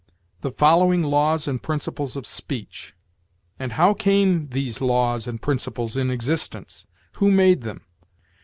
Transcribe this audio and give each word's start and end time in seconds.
"The 0.41 0.51
following 0.53 1.03
laws 1.03 1.47
and 1.47 1.61
principles 1.61 2.15
of 2.17 2.25
speech." 2.25 2.95
And 3.59 3.73
how 3.73 3.93
came 3.93 4.47
these 4.47 4.81
laws 4.81 5.27
and 5.27 5.39
principles 5.39 5.95
in 5.95 6.09
existence? 6.09 6.87
Who 7.17 7.29
made 7.29 7.61
them? 7.61 7.81